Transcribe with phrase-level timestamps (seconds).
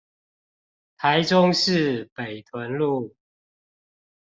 [0.97, 3.13] 台中市北屯路